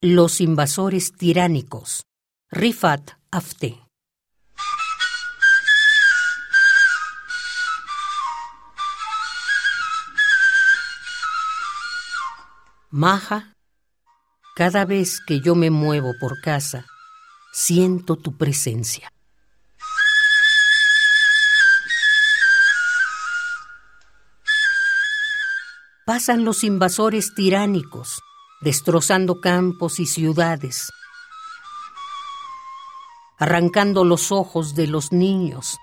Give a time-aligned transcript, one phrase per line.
[0.00, 2.04] Los invasores tiránicos.
[2.52, 3.82] Rifat Afte.
[12.90, 13.54] Maja,
[14.54, 16.86] cada vez que yo me muevo por casa,
[17.52, 19.10] siento tu presencia.
[26.06, 28.20] Pasan los invasores tiránicos,
[28.60, 30.90] destrozando campos y ciudades,
[33.38, 35.78] arrancando los ojos de los niños,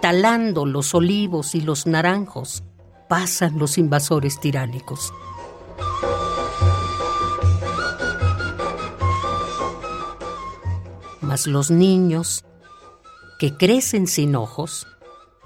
[0.00, 2.64] talando los olivos y los naranjos,
[3.08, 5.12] pasan los invasores tiránicos.
[11.20, 12.44] Mas los niños,
[13.38, 14.86] que crecen sin ojos,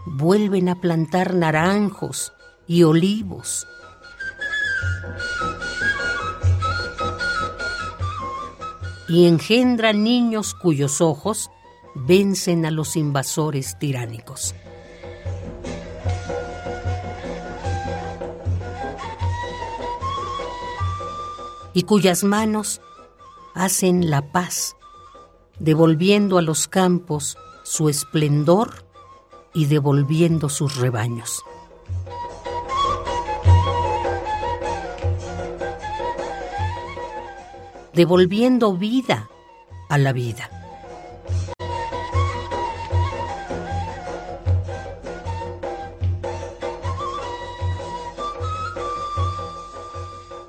[0.06, 2.32] vuelven a plantar naranjos
[2.68, 3.66] y olivos.
[9.08, 11.50] Y engendran niños cuyos ojos
[11.94, 14.55] vencen a los invasores tiránicos.
[21.72, 22.83] Y cuyas manos
[23.55, 24.77] hacen la paz,
[25.58, 28.84] devolviendo a los campos su esplendor
[29.55, 31.42] y devolviendo sus rebaños.
[37.98, 39.28] Devolviendo vida
[39.88, 40.48] a la vida.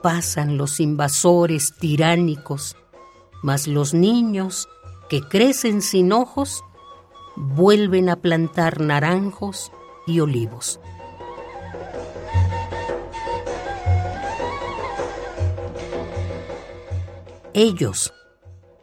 [0.03, 2.77] Pasan los invasores tiránicos,
[3.41, 4.69] mas los niños
[5.09, 6.63] que crecen sin ojos
[7.35, 9.71] vuelven a plantar naranjos
[10.05, 10.79] y olivos.
[17.61, 18.13] Ellos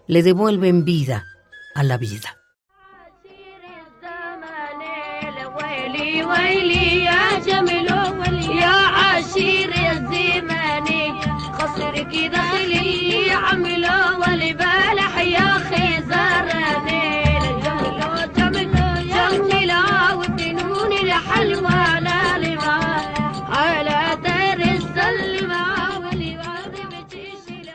[0.07, 1.25] le devuelven vida
[1.75, 2.37] a la vida.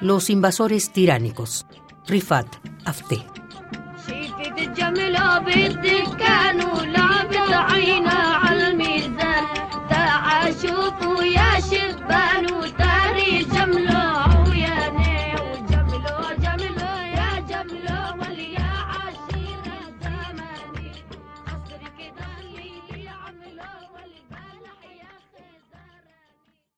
[0.02, 1.68] Los invasores tiránicos.
[2.08, 2.48] Rifat
[2.86, 3.24] Afte.